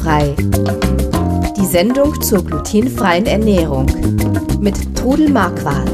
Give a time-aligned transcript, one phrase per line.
[0.00, 0.34] Glutenfrei.
[1.56, 3.86] Die Sendung zur glutenfreien Ernährung
[4.60, 5.90] mit Trudel Marquardt.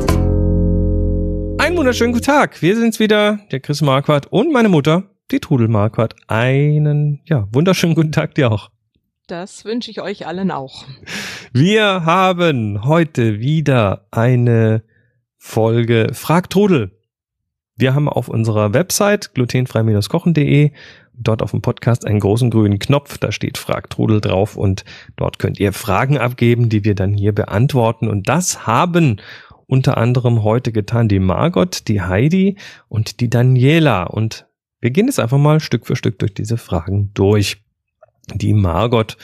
[1.59, 2.63] Einen wunderschönen guten Tag.
[2.63, 6.15] Wir sind's wieder, der Chris Marquardt und meine Mutter, die Trudel Marquardt.
[6.29, 8.71] Einen, ja, wunderschönen guten Tag dir auch.
[9.27, 10.85] Das wünsche ich euch allen auch.
[11.53, 14.85] Wir haben heute wieder eine
[15.37, 16.96] Folge Frag Trudel.
[17.77, 20.71] Wir haben auf unserer Website glutenfrei-kochen.de
[21.19, 24.85] dort auf dem Podcast einen großen grünen Knopf, da steht Frag Trudel drauf und
[25.17, 29.21] dort könnt ihr Fragen abgeben, die wir dann hier beantworten und das haben
[29.67, 32.57] unter anderem heute getan die Margot, die Heidi
[32.89, 34.47] und die Daniela und
[34.81, 37.63] wir gehen jetzt einfach mal Stück für Stück durch diese Fragen durch.
[38.35, 39.17] Die Margot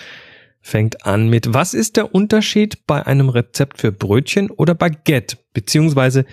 [0.61, 5.37] fängt an mit, was ist der Unterschied bei einem Rezept für Brötchen oder Baguette?
[5.53, 6.25] Beziehungsweise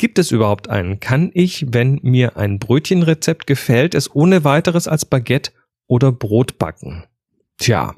[0.00, 0.98] Gibt es überhaupt einen?
[0.98, 5.52] Kann ich, wenn mir ein Brötchenrezept gefällt, es ohne weiteres als Baguette
[5.86, 7.04] oder Brot backen?
[7.58, 7.94] Tja,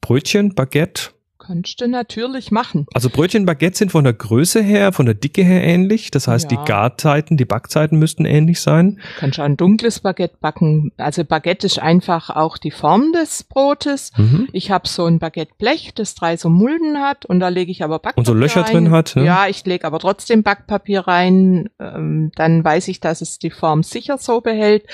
[0.00, 1.10] Brötchen, Baguette,
[1.50, 2.86] Könntest du natürlich machen.
[2.94, 6.12] Also Brötchen Baguette sind von der Größe her, von der Dicke her ähnlich.
[6.12, 6.56] Das heißt, ja.
[6.56, 9.00] die Garzeiten, die Backzeiten müssten ähnlich sein.
[9.02, 10.92] Du kannst ein dunkles Baguette backen.
[10.96, 14.12] Also Baguette ist einfach auch die Form des Brotes.
[14.16, 14.46] Mhm.
[14.52, 17.98] Ich habe so ein Baguetteblech, das drei so Mulden hat und da lege ich aber
[17.98, 18.72] Backpapier Und so Löcher rein.
[18.72, 19.16] drin hat.
[19.16, 19.24] Ne?
[19.24, 21.68] Ja, ich lege aber trotzdem Backpapier rein.
[21.80, 24.84] Ähm, dann weiß ich, dass es die Form sicher so behält.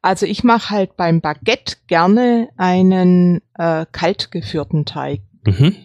[0.00, 5.20] Also ich mache halt beim Baguette gerne einen äh, kalt geführten Teig.
[5.46, 5.76] Mhm.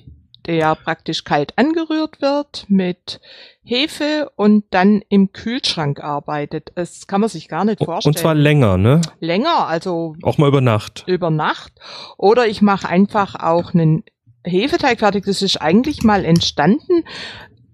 [0.48, 3.20] Der praktisch kalt angerührt wird mit
[3.64, 6.72] Hefe und dann im Kühlschrank arbeitet.
[6.76, 8.16] Das kann man sich gar nicht vorstellen.
[8.16, 9.02] Und zwar länger, ne?
[9.20, 10.16] Länger, also.
[10.23, 11.03] Auch mal über Nacht.
[11.06, 11.73] Über Nacht.
[12.18, 14.03] Oder ich mache einfach auch einen
[14.44, 15.25] Hefeteig fertig.
[15.25, 17.03] Das ist eigentlich mal entstanden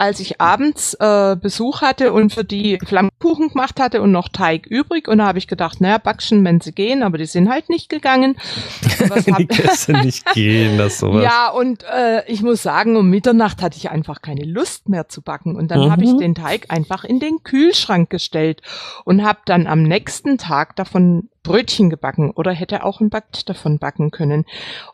[0.04, 4.66] als ich abends äh, Besuch hatte und für die Flammkuchen gemacht hatte und noch Teig
[4.68, 5.08] übrig.
[5.08, 7.88] Und da habe ich gedacht, naja, backschen, wenn sie gehen, aber die sind halt nicht
[7.88, 8.36] gegangen.
[9.38, 11.24] die Gäste nicht gehen, das sowas.
[11.24, 15.22] Ja, und äh, ich muss sagen, um Mitternacht hatte ich einfach keine Lust mehr zu
[15.22, 15.56] backen.
[15.56, 15.92] Und dann mhm.
[15.92, 18.62] habe ich den Teig einfach in den Kühlschrank gestellt
[19.06, 23.80] und habe dann am nächsten Tag davon Brötchen gebacken oder hätte auch ein Back davon
[23.80, 24.44] backen können.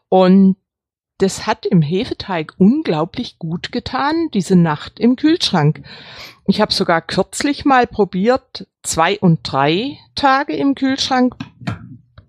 [0.08, 0.56] Und
[1.20, 5.84] das hat im Hefeteig unglaublich gut getan, diese Nacht im Kühlschrank.
[6.48, 11.36] Ich habe sogar kürzlich mal probiert, zwei und drei Tage im Kühlschrank.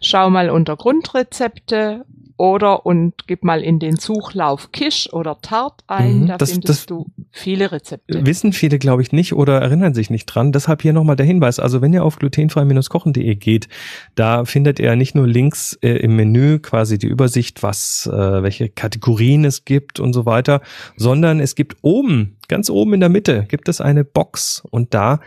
[0.00, 6.20] Schau mal unter Grundrezepte oder und gib mal in den Suchlauf Kisch oder Tart ein,
[6.20, 8.26] mhm, da das, findest das du viele Rezepte.
[8.26, 10.52] Wissen viele, glaube ich, nicht oder erinnern sich nicht dran.
[10.52, 11.58] Deshalb hier nochmal der Hinweis.
[11.58, 13.68] Also wenn ihr auf glutenfrei-kochen.de geht,
[14.14, 18.68] da findet ihr nicht nur Links äh, im Menü, quasi die Übersicht, was, äh, welche
[18.68, 20.60] Kategorien es gibt und so weiter,
[20.96, 25.20] sondern es gibt oben, ganz oben in der Mitte, gibt es eine Box und da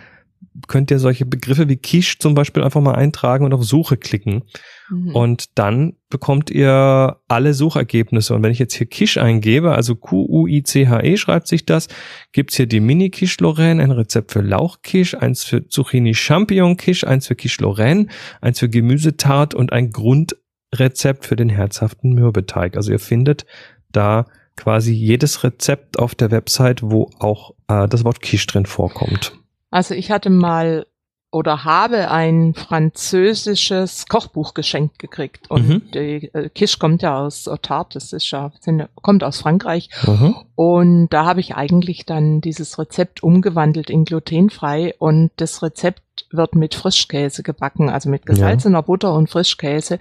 [0.68, 4.44] könnt ihr solche Begriffe wie Quiche zum Beispiel einfach mal eintragen und auf Suche klicken.
[4.90, 5.16] Mhm.
[5.16, 8.34] Und dann bekommt ihr alle Suchergebnisse.
[8.34, 11.88] Und wenn ich jetzt hier Quiche eingebe, also Q-U-I-C-H-E schreibt sich das,
[12.32, 17.28] gibt's hier die Mini-Quiche Lorraine, ein Rezept für Lauchquiche, eins für Zucchini Champignon Quiche, eins
[17.28, 18.08] für Quiche Lorraine,
[18.42, 22.78] eins für Gemüsetart und ein Grundrezept für den herzhaften Mürbeteig.
[22.78, 23.46] Also ihr findet
[23.92, 24.26] da
[24.56, 29.34] quasi jedes Rezept auf der Website, wo auch äh, das Wort Quiche drin vorkommt.
[29.78, 30.88] Also ich hatte mal
[31.30, 35.52] oder habe ein französisches Kochbuch geschenkt gekriegt.
[35.52, 35.92] Und mhm.
[35.94, 39.92] die äh, Kisch kommt ja aus Otard, das ist ja, sind, kommt aus Frankreich.
[40.08, 40.36] Mhm.
[40.56, 46.02] Und da habe ich eigentlich dann dieses Rezept umgewandelt in glutenfrei und das Rezept
[46.32, 48.82] wird mit Frischkäse gebacken, also mit gesalzener ja.
[48.82, 50.00] Butter und Frischkäse.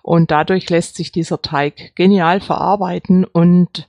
[0.00, 3.86] Und dadurch lässt sich dieser Teig genial verarbeiten und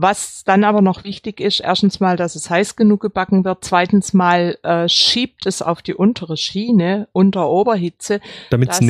[0.00, 4.12] was dann aber noch wichtig ist, erstens mal, dass es heiß genug gebacken wird, zweitens
[4.14, 8.20] mal äh, schiebt es auf die untere Schiene unter Oberhitze.
[8.50, 8.80] Damit es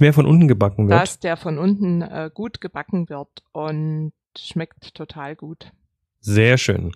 [0.00, 1.00] mehr von unten gebacken wird.
[1.00, 5.70] Dass der von unten äh, gut gebacken wird und schmeckt total gut.
[6.20, 6.92] Sehr schön.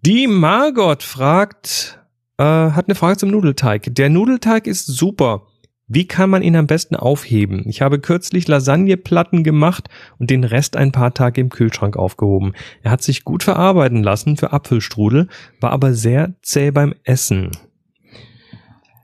[0.00, 1.98] Die Margot fragt,
[2.38, 3.94] äh, hat eine Frage zum Nudelteig.
[3.94, 5.46] Der Nudelteig ist super.
[5.94, 7.64] Wie kann man ihn am besten aufheben?
[7.66, 12.54] Ich habe kürzlich Lasagneplatten gemacht und den Rest ein paar Tage im Kühlschrank aufgehoben.
[12.82, 15.28] Er hat sich gut verarbeiten lassen für Apfelstrudel,
[15.60, 17.50] war aber sehr zäh beim Essen.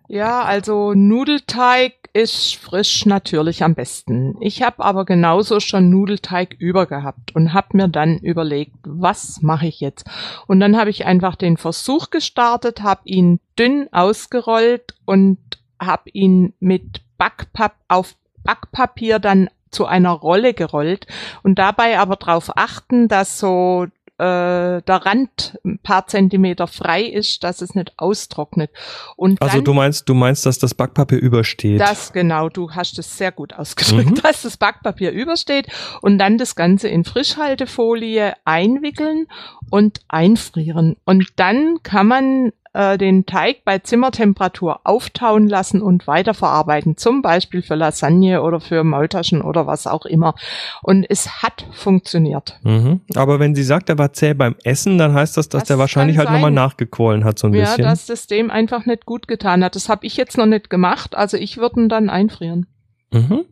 [0.09, 4.37] Ja, also Nudelteig ist frisch natürlich am besten.
[4.41, 9.67] Ich habe aber genauso schon Nudelteig über gehabt und habe mir dann überlegt, was mache
[9.67, 10.07] ich jetzt?
[10.47, 15.37] Und dann habe ich einfach den Versuch gestartet, habe ihn dünn ausgerollt und
[15.81, 18.15] habe ihn mit Backpap auf
[18.45, 21.07] Backpapier dann zu einer Rolle gerollt
[21.43, 23.87] und dabei aber darauf achten, dass so
[24.19, 28.71] äh, der Rand ein paar Zentimeter frei ist, dass es nicht austrocknet.
[29.17, 31.81] Und also du meinst, du meinst, dass das Backpapier übersteht?
[31.81, 34.23] Das genau, du hast es sehr gut ausgedrückt, mhm.
[34.23, 35.69] dass das Backpapier übersteht
[36.03, 39.27] und dann das Ganze in Frischhaltefolie einwickeln
[39.71, 40.97] und einfrieren.
[41.05, 47.61] Und dann kann man äh, den Teig bei Zimmertemperatur auftauen lassen und weiterverarbeiten, zum Beispiel
[47.61, 50.37] für Lasagne oder für Maultaschen oder was auch immer.
[50.83, 52.61] Und es hat funktioniert.
[52.63, 53.01] Mhm.
[53.17, 55.79] Aber wenn sie sagt, er war zäh beim Essen, dann heißt das, dass das der
[55.79, 57.85] wahrscheinlich halt nochmal nachgequollen hat, so ein ja, bisschen.
[57.85, 59.75] Ja, dass das dem einfach nicht gut getan hat.
[59.75, 62.67] Das habe ich jetzt noch nicht gemacht, also ich würde ihn dann einfrieren.
[63.13, 63.45] Mhm.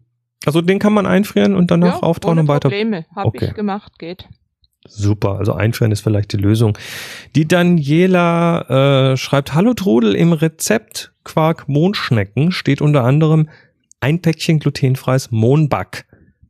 [0.44, 2.68] Also den kann man einfrieren und danach ja, auftauen und weiter.
[2.68, 3.46] Probleme, habe okay.
[3.46, 4.28] ich gemacht, geht.
[4.88, 6.76] Super, also einfrieren ist vielleicht die Lösung.
[7.34, 13.48] Die Daniela äh, schreibt, Hallo Trudel, im Rezept Quark Mondschnecken steht unter anderem
[14.00, 16.06] ein Päckchen glutenfreies Mohnback.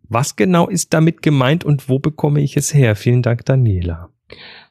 [0.08, 2.94] Was genau ist damit gemeint und wo bekomme ich es her?
[2.96, 4.10] Vielen Dank, Daniela.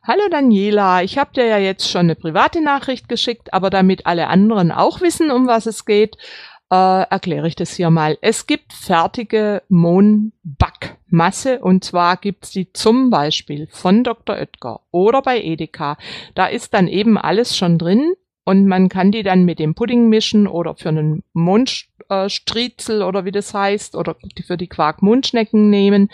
[0.03, 4.27] Hallo Daniela, ich habe dir ja jetzt schon eine private Nachricht geschickt, aber damit alle
[4.27, 6.17] anderen auch wissen, um was es geht,
[6.71, 6.75] äh,
[7.09, 8.17] erkläre ich das hier mal.
[8.21, 9.63] Es gibt fertige
[11.15, 14.35] Mohnbackmasse und zwar gibt's die zum Beispiel von Dr.
[14.35, 15.97] Oetker oder bei Edeka.
[16.35, 18.13] Da ist dann eben alles schon drin
[18.43, 23.31] und man kann die dann mit dem Pudding mischen oder für einen Mondstriezel oder wie
[23.31, 24.15] das heißt oder
[24.45, 26.11] für die Quark-Mondschnecken nehmen.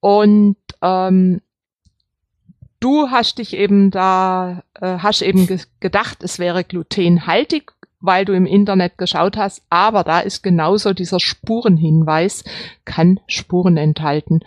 [0.00, 1.40] Und ähm,
[2.80, 8.32] du hast dich eben da, äh, hast eben ge gedacht, es wäre glutenhaltig weil du
[8.32, 12.44] im Internet geschaut hast, aber da ist genauso dieser Spurenhinweis,
[12.84, 14.40] kann Spuren enthalten.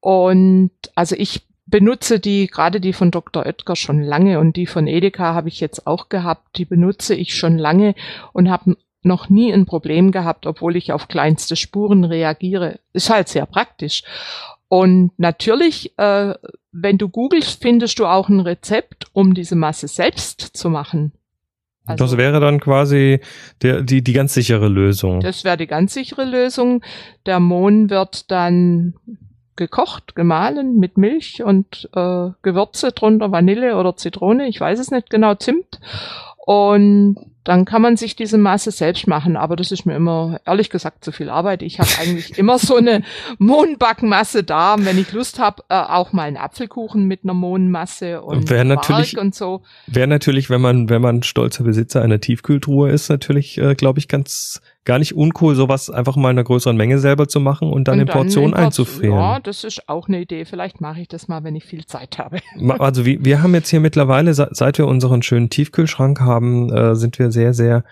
[0.00, 3.44] Und also ich benutze die, gerade die von Dr.
[3.44, 7.34] Oetker schon lange und die von Edeka habe ich jetzt auch gehabt, die benutze ich
[7.34, 7.94] schon lange
[8.32, 12.80] und habe noch nie ein Problem gehabt, obwohl ich auf kleinste Spuren reagiere.
[12.92, 14.02] Ist halt sehr praktisch.
[14.68, 16.34] Und natürlich, äh,
[16.72, 21.12] wenn du googelst, findest du auch ein Rezept, um diese Masse selbst zu machen.
[21.86, 23.20] Also, das wäre dann quasi
[23.62, 25.20] der, die, die ganz sichere Lösung.
[25.20, 26.82] Das wäre die ganz sichere Lösung.
[27.26, 28.94] Der Mohn wird dann
[29.56, 35.10] gekocht, gemahlen mit Milch und äh, Gewürze drunter, Vanille oder Zitrone, ich weiß es nicht
[35.10, 35.80] genau, Zimt.
[36.44, 37.16] Und
[37.46, 39.36] dann kann man sich diese Masse selbst machen.
[39.36, 41.62] Aber das ist mir immer, ehrlich gesagt, zu viel Arbeit.
[41.62, 43.02] Ich habe eigentlich immer so eine
[43.38, 44.74] Mohnbackmasse da.
[44.74, 48.64] Und wenn ich Lust habe, äh, auch mal einen Apfelkuchen mit einer Mohnmasse und wäre
[48.64, 49.62] natürlich und so.
[49.86, 54.08] Wäre natürlich, wenn man, wenn man stolzer Besitzer einer Tiefkühltruhe ist, natürlich, äh, glaube ich,
[54.08, 57.88] ganz gar nicht uncool, sowas einfach mal in einer größeren Menge selber zu machen und
[57.88, 59.18] dann und in Portionen einzufrieren.
[59.18, 60.46] Ja, das ist auch eine Idee.
[60.46, 62.38] Vielleicht mache ich das mal, wenn ich viel Zeit habe.
[62.78, 67.18] Also wir, wir haben jetzt hier mittlerweile, seit wir unseren schönen Tiefkühlschrank haben, äh, sind
[67.18, 67.84] wir sehr, sehr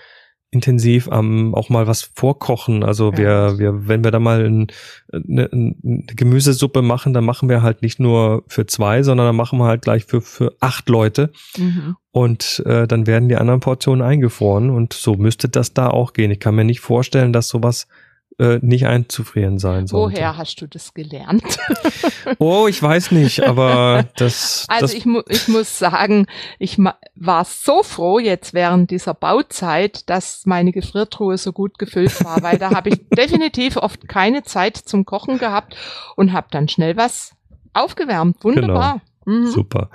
[0.54, 2.84] intensiv am auch mal was vorkochen.
[2.84, 3.18] Also ja.
[3.18, 4.68] wir, wir, wenn wir da mal ein,
[5.12, 9.58] eine, eine Gemüsesuppe machen, dann machen wir halt nicht nur für zwei, sondern dann machen
[9.58, 11.32] wir halt gleich für, für acht Leute.
[11.58, 11.96] Mhm.
[12.12, 16.30] Und äh, dann werden die anderen Portionen eingefroren und so müsste das da auch gehen.
[16.30, 17.88] Ich kann mir nicht vorstellen, dass sowas
[18.38, 20.16] äh, nicht einzufrieren sein sollte.
[20.16, 21.58] Woher hast du das gelernt?
[22.38, 24.66] oh, ich weiß nicht, aber das.
[24.68, 26.26] Also das ich, mu ich muss sagen,
[26.58, 26.78] ich
[27.14, 32.58] war so froh jetzt während dieser Bauzeit, dass meine Gefriertruhe so gut gefüllt war, weil
[32.58, 35.76] da habe ich definitiv oft keine Zeit zum Kochen gehabt
[36.16, 37.34] und habe dann schnell was
[37.72, 38.42] aufgewärmt.
[38.42, 39.00] Wunderbar.
[39.24, 39.38] Genau.
[39.40, 39.46] Mhm.
[39.46, 39.90] Super.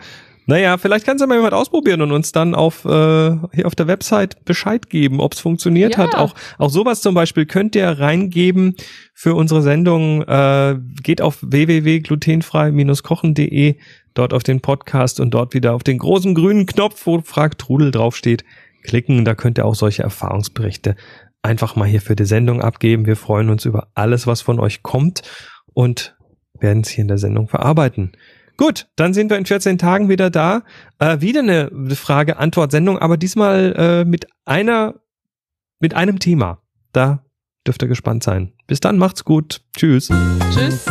[0.49, 2.89] Naja, vielleicht kannst du mal jemand ausprobieren und uns dann auf, äh,
[3.53, 5.99] hier auf der Website Bescheid geben, ob es funktioniert Ja.
[5.99, 6.15] hat.
[6.15, 8.75] Auch, auch sowas zum Beispiel könnt ihr reingeben
[9.13, 10.23] für unsere Sendung.
[10.23, 13.75] Äh, geht auf www.glutenfrei-kochen.de,
[14.15, 17.91] dort auf den Podcast und dort wieder auf den großen grünen Knopf, wo Frag Trudel
[17.91, 18.43] draufsteht,
[18.81, 19.25] klicken.
[19.25, 20.95] Da könnt ihr auch solche Erfahrungsberichte
[21.43, 23.05] einfach mal hier für die Sendung abgeben.
[23.05, 25.21] Wir freuen uns über alles, was von euch kommt
[25.75, 26.15] und
[26.59, 28.13] werden es hier in der Sendung verarbeiten.
[28.59, 30.63] Gut, dann sind wir in 14 Tagen wieder da.
[30.97, 34.95] Äh, wieder eine Frage-Antwort-Sendung, aber diesmal äh, mit einer,
[35.79, 36.61] mit einem Thema.
[36.91, 37.23] Da
[37.65, 38.51] dürft ihr gespannt sein.
[38.67, 39.61] Bis dann, macht's gut.
[39.77, 40.09] Tschüss.
[40.53, 40.85] Tschüss.